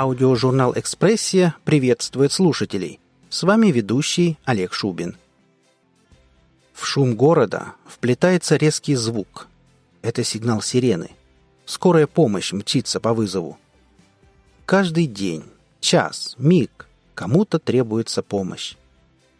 [0.00, 3.00] Аудиожурнал «Экспрессия» приветствует слушателей.
[3.30, 5.16] С вами ведущий Олег Шубин.
[6.72, 9.48] В шум города вплетается резкий звук.
[10.00, 11.10] Это сигнал сирены.
[11.66, 13.58] Скорая помощь мчится по вызову.
[14.66, 15.42] Каждый день,
[15.80, 18.76] час, миг кому-то требуется помощь.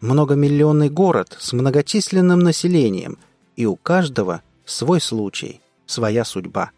[0.01, 3.17] Многомиллионный город с многочисленным населением,
[3.55, 6.71] и у каждого свой случай, своя судьба.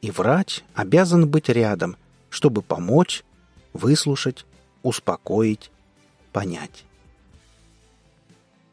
[0.00, 1.96] И врач обязан быть рядом,
[2.30, 3.24] чтобы помочь,
[3.72, 4.46] выслушать,
[4.82, 5.70] успокоить,
[6.32, 6.84] понять.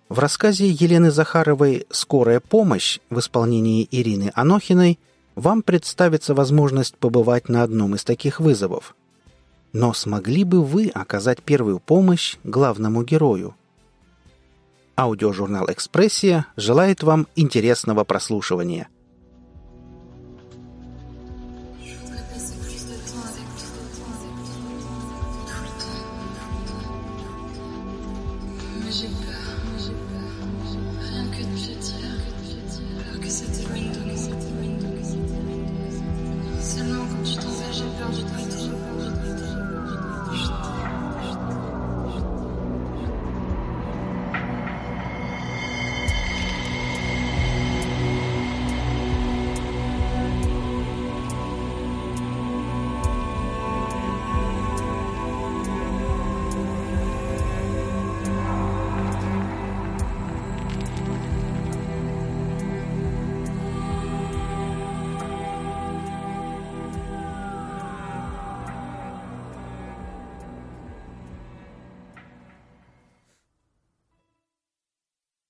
[0.10, 5.00] В рассказе Елены Захаровой «Скорая помощь» в исполнении Ирины Анохиной
[5.36, 8.96] вам представится возможность побывать на одном из таких вызовов.
[9.74, 13.54] Но смогли бы вы оказать первую помощь главному герою?
[14.96, 18.88] Аудиожурнал «Экспрессия» желает вам интересного прослушивания–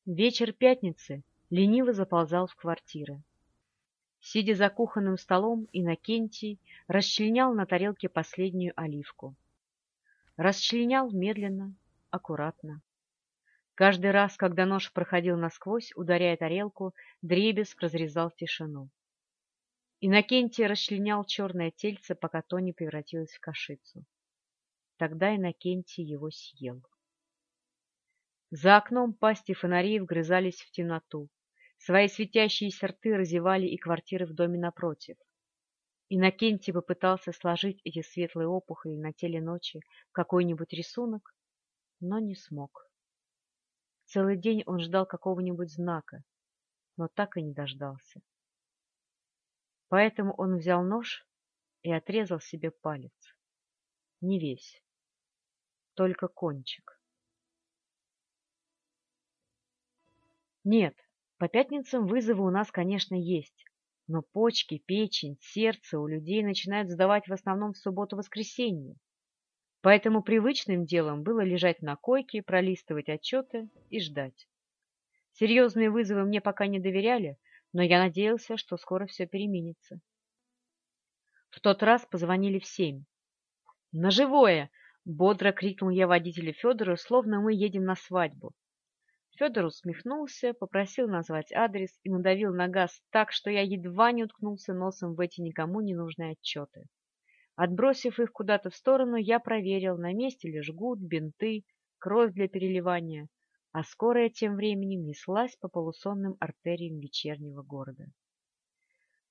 [0.07, 3.21] Вечер пятницы лениво заползал в квартиры.
[4.21, 9.35] Сидя за кухонным столом, Иннокентий расчленял на тарелке последнюю оливку.
[10.37, 11.75] Расчленял медленно,
[12.09, 12.81] аккуратно.
[13.75, 18.87] Каждый раз, когда нож проходил насквозь, ударяя тарелку, дребезг разрезал тишину.
[19.99, 24.05] Иннокентий расчленял черное тельце, пока то не превратилось в кашицу.
[24.95, 26.81] Тогда Иннокентий его съел.
[28.51, 31.29] За окном пасти фонарей вгрызались в темноту.
[31.79, 35.17] Свои светящиеся рты разевали и квартиры в доме напротив.
[36.09, 41.35] Иннокентий попытался сложить эти светлые опухоли на теле ночи в какой-нибудь рисунок,
[41.99, 42.89] но не смог.
[44.05, 46.23] Целый день он ждал какого-нибудь знака,
[46.95, 48.21] но так и не дождался.
[49.89, 51.27] Поэтому он взял нож
[51.81, 53.13] и отрезал себе палец.
[54.21, 54.81] Не весь,
[55.95, 56.96] только кончик.
[60.69, 60.97] Нет,
[61.37, 63.63] по пятницам вызовы у нас, конечно, есть.
[64.05, 68.97] Но почки, печень, сердце у людей начинают сдавать в основном в субботу-воскресенье.
[69.79, 74.49] Поэтому привычным делом было лежать на койке, пролистывать отчеты и ждать.
[75.31, 77.37] Серьезные вызовы мне пока не доверяли,
[77.71, 80.01] но я надеялся, что скоро все переменится.
[81.49, 83.05] В тот раз позвонили в семь.
[83.93, 84.69] «На живое!»—
[85.05, 88.53] бодро крикнул я водителю Федору, словно мы едем на свадьбу.
[89.37, 94.73] Федор усмехнулся, попросил назвать адрес и надавил на газ так, что я едва не уткнулся
[94.73, 96.85] носом в эти никому не нужные отчеты.
[97.55, 101.65] Отбросив их куда-то в сторону, я проверил, на месте ли жгут, бинты,
[101.99, 103.27] кровь для переливания,
[103.73, 108.05] а скорая тем временем неслась по полусонным артериям вечернего города.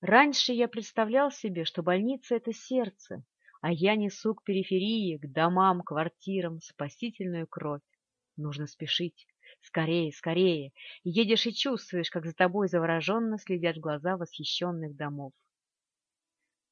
[0.00, 3.25] Раньше я представлял себе, что больница— это сердце,
[3.61, 7.83] а я несу к периферии, к домам, квартирам спасительную кровь.
[8.37, 9.27] Нужно спешить.
[9.61, 10.72] Скорее, скорее!
[11.05, 15.33] Едешь и чувствуешь, как за тобой завороженно следят глаза восхищенных домов.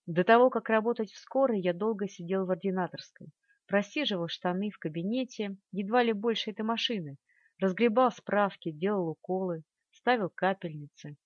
[0.07, 3.29] До того, как работать в скорой, я долго сидел в ординаторской,
[3.67, 7.17] просиживал штаны в кабинете, едва ли больше этой машины,
[7.59, 11.17] разгребал справки, делал уколы, ставил капельницы.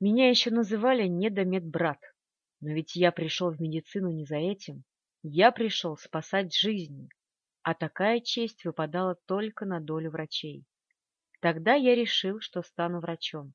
[0.00, 2.00] Меня еще называли недомедбрат,
[2.60, 4.84] но ведь я пришел в медицину не за этим.
[5.22, 7.08] Я пришел спасать жизни,
[7.62, 10.64] а такая честь выпадала только на долю врачей.
[11.44, 13.52] Тогда я решил, что стану врачом.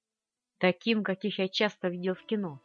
[0.60, 2.62] Таким, каких я часто видел в кино.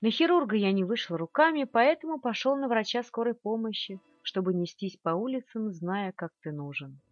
[0.00, 5.10] На хирурга я не вышел руками, поэтому пошел на врача скорой помощи, чтобы нестись по
[5.10, 7.02] улицам, зная, как ты нужен.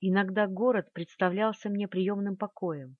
[0.00, 2.96] Иногда город представлялся мне приемным покоем,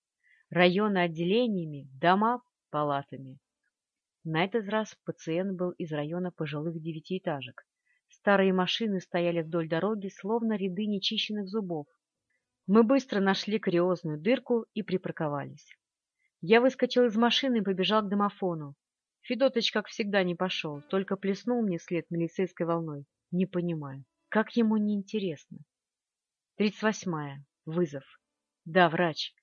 [0.51, 3.39] районы отделениями, дома палатами.
[4.25, 7.65] На этот раз пациент был из района пожилых девятиэтажек.
[8.11, 11.87] Старые машины стояли вдоль дороги, словно ряды нечищенных зубов.
[12.67, 15.77] Мы быстро нашли кариозную дырку и припарковались.
[16.41, 18.75] Я выскочил из машины и побежал к домофону.
[19.23, 23.05] Федотыч, как всегда, не пошел, только плеснул мне след милицейской волной.
[23.31, 25.59] Не понимаю, как ему не интересно.
[26.57, 27.45] Тридцать восьмая.
[27.67, 28.05] Вызов.
[28.65, 29.35] Да, врач.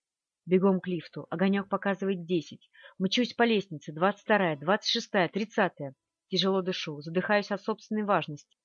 [0.45, 1.27] Бегом к лифту.
[1.29, 2.69] Огонек показывает десять.
[2.97, 3.91] Мчусь по лестнице.
[3.91, 5.93] Двадцать вторая, двадцать шестая, тридцатая.
[6.29, 8.57] Тяжело дышу, задыхаюсь от собственной важности.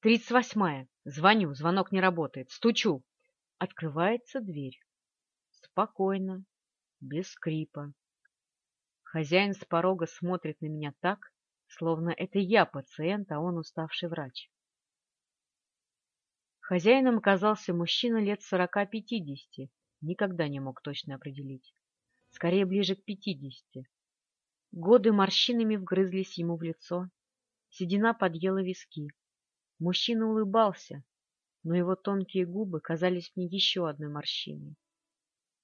[0.00, 0.88] Тридцать восьмая.
[1.04, 2.50] Звоню, звонок не работает.
[2.50, 3.02] Стучу.
[3.58, 4.78] Открывается дверь.
[5.50, 6.44] Спокойно,
[7.00, 7.94] без скрипа.
[9.02, 11.32] Хозяин с порога смотрит на меня так,
[11.66, 14.50] словно это я пациент, а он уставший врач.
[16.60, 19.70] Хозяином оказался мужчина лет сорока-пятидесяти,
[20.02, 21.74] никогда не мог точно определить.
[22.32, 23.88] Скорее, ближе к пятидесяти.
[24.70, 27.08] Годы морщинами вгрызлись ему в лицо,
[27.70, 29.08] седина подъела виски.
[29.78, 31.04] Мужчина улыбался,
[31.66, 34.76] но его тонкие губы казались мне еще одной морщиной.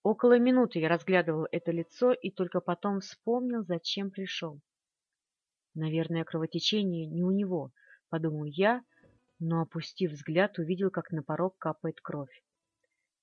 [0.02, 4.60] Около минуты я разглядывал это лицо и только потом вспомнил, зачем пришел.
[5.74, 7.70] Наверное, кровотечение не у него,
[8.08, 8.82] подумал я,
[9.38, 12.42] но, опустив взгляд, увидел, как на порог капает кровь.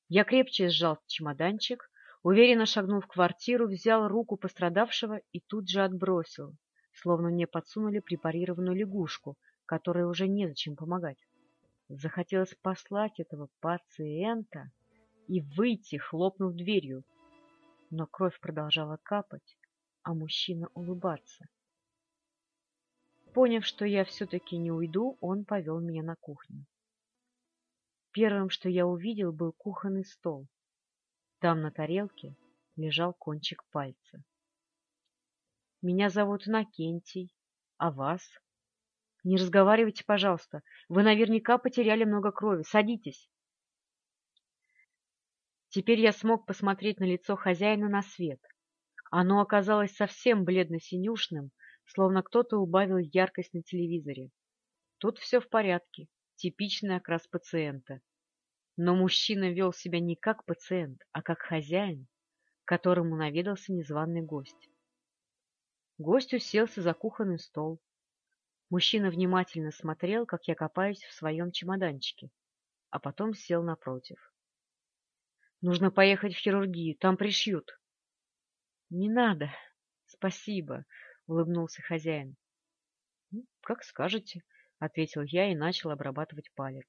[0.07, 1.91] Я крепче сжал чемоданчик,
[2.23, 6.55] уверенно шагнул в квартиру, взял руку пострадавшего и тут же отбросил,
[6.93, 11.17] словно мне подсунули препарированную лягушку, которой уже незачем помогать.
[11.89, 14.71] Захотелось послать этого пациента
[15.27, 17.03] и выйти, хлопнув дверью.
[17.89, 19.57] Но кровь продолжала капать,
[20.03, 21.49] а мужчина улыбаться.
[23.33, 26.65] Поняв, что я все-таки не уйду, он повел меня на кухню.
[28.11, 30.47] Первым, что я увидел, был кухонный стол.
[31.39, 32.35] Там на тарелке
[32.75, 34.23] лежал кончик пальца.
[35.81, 37.33] «Меня зовут Накентий.
[37.77, 38.21] А вас?»
[39.23, 40.61] «Не разговаривайте, пожалуйста.
[40.87, 42.63] Вы наверняка потеряли много крови.
[42.63, 43.29] Садитесь».
[45.69, 48.41] Теперь я смог посмотреть на лицо хозяина на свет.
[49.11, 51.51] Оно оказалось совсем бледно-синюшным,
[51.85, 54.29] словно кто-то убавил яркость на телевизоре.
[54.99, 58.01] Тут все в порядке, типичный окрас пациента.
[58.77, 62.07] Но мужчина вел себя не как пациент, а как хозяин,
[62.65, 64.69] которому наведался незваный гость.
[65.97, 67.81] Гость уселся за кухонный стол.
[68.69, 72.29] Мужчина внимательно смотрел, как я копаюсь в своем чемоданчике,
[72.91, 74.31] а потом сел напротив.
[75.61, 77.79] Нужно поехать в хирургию, там пришьют.—
[78.91, 79.51] Не надо.
[80.05, 80.85] Спасибо,—
[81.27, 82.35] улыбнулся хозяин.
[83.31, 84.43] «Ну,— Как скажете,—
[84.79, 86.87] ответил я и начал обрабатывать палец.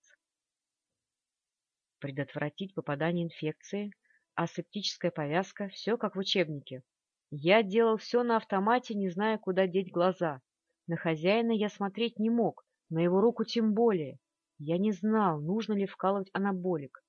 [1.98, 3.92] Предотвратить попадание инфекции,
[4.34, 6.82] асептическая повязка— все как в учебнике.
[7.30, 10.40] Я делал все на автомате, не зная, куда деть глаза.
[10.86, 14.18] На хозяина я смотреть не мог, на его руку тем более.
[14.58, 17.02] Я не знал, нужно ли вкалывать анаболик.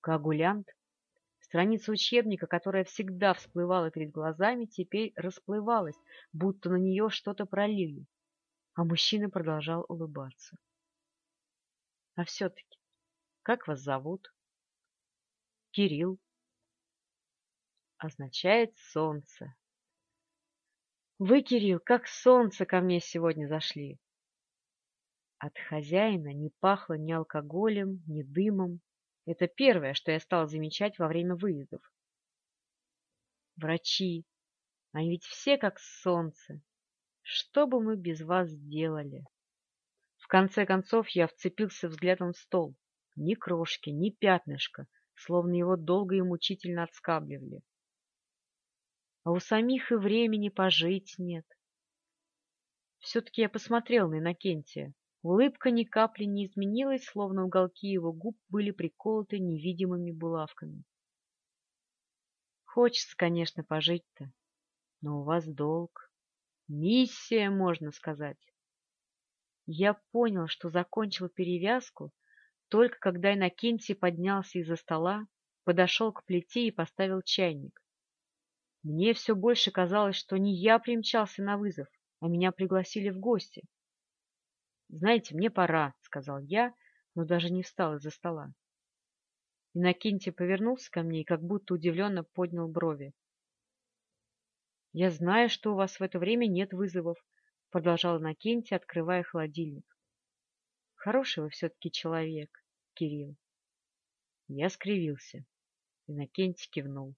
[0.00, 0.68] Коагулянт
[1.48, 5.96] Страница учебника, которая всегда всплывала перед глазами, теперь расплывалась,
[6.30, 8.04] будто на нее что-то пролили.
[8.74, 10.58] А мужчина продолжал улыбаться.—
[12.16, 12.78] А все-таки,
[13.42, 14.30] как вас зовут?—
[15.70, 16.18] Кирилл.—
[17.96, 19.54] Означает солнце.—
[21.18, 23.98] Вы, Кирилл, как солнце ко мне сегодня зашли.
[25.38, 28.80] От хозяина не пахло ни алкоголем, ни дымом,
[29.26, 31.82] это первое, что я стал замечать во время выездов.
[33.56, 34.24] Врачи,
[34.92, 36.62] они ведь все как солнце.
[37.22, 39.24] Что бы мы без вас сделали?
[40.16, 42.76] В конце концов я вцепился взглядом в стол.
[43.16, 47.60] Ни крошки, ни пятнышка, словно его долго и мучительно отскабливали.
[49.24, 51.46] А у самих и времени пожить нет.
[52.98, 54.94] Все-таки я посмотрел на Иннокентия.
[55.22, 60.84] Улыбка ни капли не изменилась, словно уголки его губ были приколоты невидимыми булавками.
[62.64, 64.32] Хочется, конечно, пожить-то,
[65.00, 66.12] но у вас долг.
[66.68, 68.38] Миссия, можно сказать.
[69.66, 72.12] Я понял, что закончил перевязку,
[72.68, 75.26] только когда Иннокентий поднялся из-за стола,
[75.64, 77.82] подошел к плите и поставил чайник.
[78.82, 81.88] Мне все больше казалось, что не я примчался на вызов,
[82.20, 83.64] а меня пригласили в гости.
[84.88, 86.74] «Знаете, мне пора»,— сказал я,
[87.14, 88.54] но даже не встал из-за стола.
[89.74, 93.12] Иннокентий повернулся ко мне и как будто удивленно поднял брови.
[94.92, 97.18] «Я знаю, что у вас в это время нет вызовов»,—
[97.70, 99.84] продолжал Иннокентий, открывая холодильник.
[100.94, 102.50] «Хороший вы все-таки человек,
[102.94, 103.36] Кирилл».
[104.48, 105.44] Я скривился.
[106.06, 107.14] Иннокентий кивнул.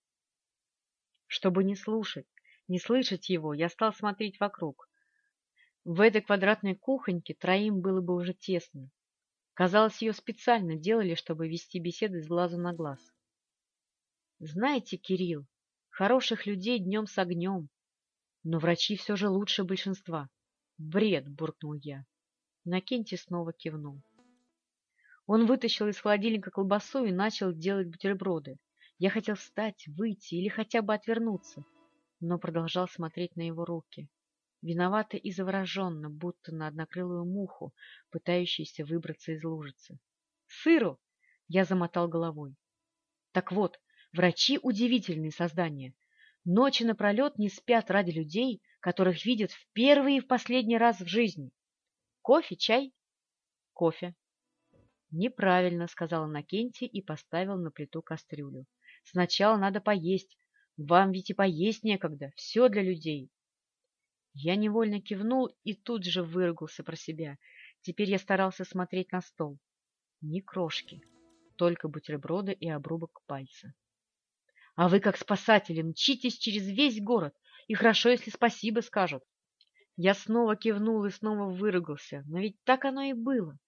[1.33, 2.27] Чтобы не слушать,
[2.67, 4.91] не слышать его, я стал смотреть вокруг.
[5.85, 8.91] В этой квадратной кухоньке троим было бы уже тесно.
[9.55, 12.99] Казалось, ее специально делали, чтобы вести беседы с глазу на глаз.
[14.41, 15.47] Знаете, Кирилл,
[15.89, 17.69] хороших людей днем с огнем.
[18.43, 20.29] Но врачи все же лучше большинства.
[20.79, 22.07] Бред, буркнул я.
[22.65, 24.03] Накенти снова кивнул.
[25.27, 28.59] Он вытащил из холодильника колбасу и начал делать бутерброды.
[29.01, 31.65] Я хотел встать, выйти или хотя бы отвернуться,
[32.21, 34.11] но продолжал смотреть на его руки.
[34.61, 37.75] Виновато и завороженно, будто на однокрылую муху,
[38.11, 39.99] пытающуюся выбраться из лужицы.
[40.49, 40.99] «Сыру!»—
[41.49, 42.57] я замотал головой.
[43.33, 43.81] Так вот,
[44.13, 45.95] врачи— удивительные создания.
[46.45, 51.07] Ночи напролет не спят ради людей, которых видят в первый и в последний раз в
[51.07, 51.53] жизни.
[52.21, 52.93] Кофе, чай?
[53.73, 54.15] Кофе.
[55.11, 58.67] Неправильно, сказала Накенти и поставил на плиту кастрюлю.
[59.05, 60.37] Сначала надо поесть.
[60.77, 62.33] Вам ведь и поесть некогда.
[62.37, 63.31] Все для людей.
[64.33, 67.37] Я невольно кивнул и тут же выругался про себя.
[67.83, 69.59] Теперь я старался смотреть на стол.
[70.21, 71.03] Ни крошки,
[71.57, 73.75] только бутерброды и обрубок пальца.
[74.77, 77.35] А вы, как спасатели, мчитесь через весь город,
[77.69, 79.25] и хорошо, если спасибо скажут.
[79.97, 83.59] Я снова кивнул и снова выругался, но ведь так оно и было.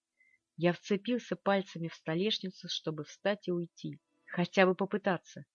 [0.57, 3.99] Я вцепился пальцами в столешницу, чтобы встать и уйти,
[4.33, 5.45] хотя бы попытаться.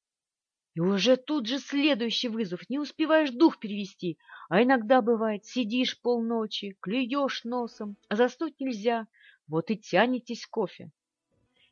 [0.74, 4.18] И уже тут же следующий вызов, не успеваешь дух перевести,
[4.48, 9.08] а иногда бывает, сидишь полночи, клюешь носом, а заснуть нельзя,
[9.48, 10.92] вот и тянетесь кофе.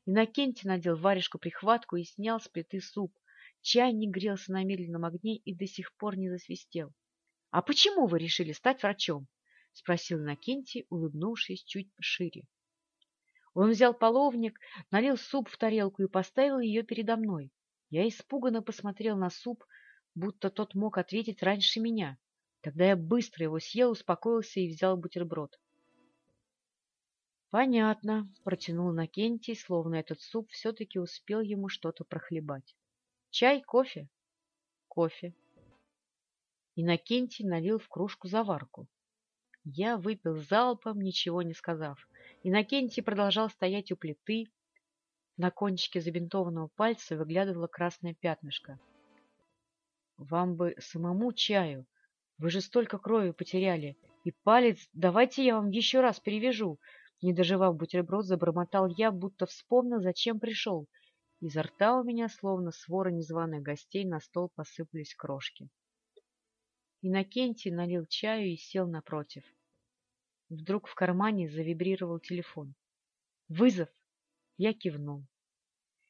[0.04, 3.16] Иннокентий надел варежку прихватку и снял с плиты суп.
[3.60, 6.92] Чайник грелся на медленном огне и до сих пор не засвистел.—
[7.50, 9.28] А почему вы решили стать врачом?—
[9.72, 12.42] спросил Иннокентий, улыбнувшись чуть шире.
[13.56, 14.60] Он взял половник,
[14.90, 17.50] налил суп в тарелку и поставил ее передо мной.
[17.88, 19.64] Я испуганно посмотрел на суп,
[20.14, 22.18] будто тот мог ответить раньше меня.
[22.60, 25.58] Тогда я быстро его съел, успокоился и взял бутерброд.
[27.48, 32.76] «Понятно»,— протянул Накентий, словно этот суп все-таки успел ему что-то прохлебать.
[33.30, 34.10] «Чай, кофе?»
[34.86, 35.34] «Кофе».
[36.74, 38.86] Иннокентий налил в кружку заварку.
[39.68, 42.08] Я выпил залпом, ничего не сказав.
[42.44, 44.46] Иннокентий продолжал стоять у плиты.
[45.36, 48.78] На кончике забинтованного пальца выглядывало красное пятнышко.
[50.18, 51.84] «Вам бы самому чаю.
[52.38, 53.98] Вы же столько крови потеряли.
[54.22, 56.78] И палец давайте я вам еще раз перевяжу.
[57.20, 60.86] Не доживав бутерброд, забормотал я, будто вспомнил, зачем пришел.
[61.40, 65.68] Изо рта у меня, словно свора незваных гостей, на стол посыпались крошки.
[67.02, 69.42] Иннокентий налил чаю и сел напротив.
[70.48, 72.74] Вдруг в кармане завибрировал телефон.
[73.48, 73.88] «Вызов!»
[74.56, 75.26] Я кивнул.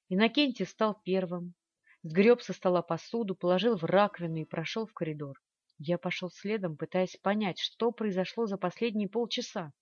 [0.09, 1.55] Иннокентий стал первым,
[2.03, 5.41] сгреб со стола посуду, положил в раковину и прошел в коридор.
[5.79, 9.73] Я пошел следом, пытаясь понять, что произошло за последние полчаса.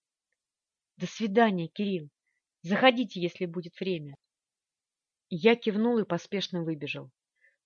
[0.96, 2.08] До свидания, Кирилл.
[2.62, 4.16] Заходите, если будет время.
[5.28, 7.10] Я кивнул и поспешно выбежал.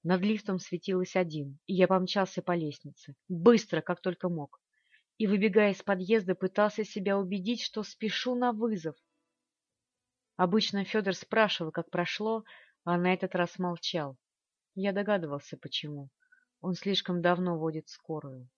[0.02, 4.60] Над лифтом светилось один, и я помчался по лестнице, быстро, как только мог.
[5.18, 8.96] И, выбегая из подъезда, пытался себя убедить, что спешу на вызов.
[10.36, 12.44] Обычно Федор спрашивал, как прошло,
[12.84, 14.16] а на этот раз молчал.
[14.74, 16.10] Я догадывался, почему.
[16.60, 18.48] Он слишком давно водит скорую.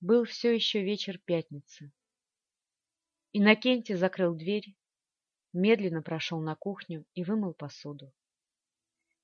[0.00, 1.92] Был все еще вечер пятницы.
[3.32, 4.76] Иннокентий закрыл дверь,
[5.52, 8.12] медленно прошел на кухню и вымыл посуду.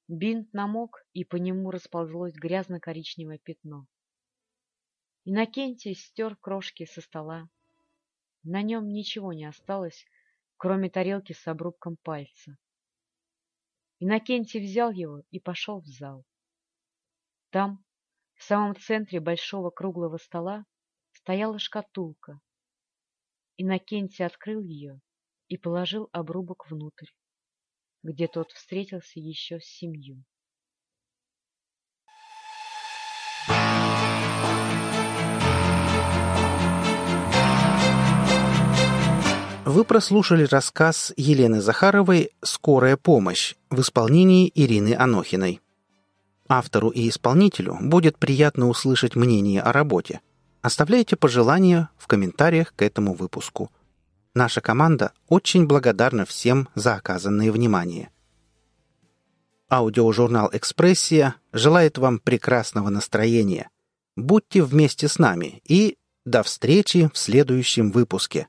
[0.09, 3.87] Бинт намок, и по нему расползлось грязно-коричневое пятно.
[5.25, 7.49] Иннокентий стер крошки со стола.
[8.43, 10.05] На нем ничего не осталось,
[10.57, 12.59] кроме тарелки с обрубком пальца.
[14.01, 16.25] Иннокентий взял его и пошел в зал.
[17.51, 17.85] Там,
[18.35, 20.67] в самом центре большого круглого стола
[21.13, 22.41] стояла шкатулка.
[23.57, 25.01] Иннокентий открыл ее
[25.47, 27.11] и положил обрубок внутрь,
[28.03, 30.25] где тот встретился еще с семью.
[39.73, 45.63] Вы прослушали рассказ Елены Захаровой «Скорая помощь» в исполнении Ирины Анохиной.
[46.47, 50.21] Автору и исполнителю будет приятно услышать мнение о работе.
[50.61, 53.71] Оставляйте пожелания в комментариях к этому выпуску.
[54.35, 58.11] Наша команда очень благодарна всем за оказанное внимание.
[59.71, 63.71] Аудиожурнал «Экспрессия» желает вам прекрасного настроения.
[64.17, 68.49] Будьте вместе с нами и до встречи в следующем выпуске.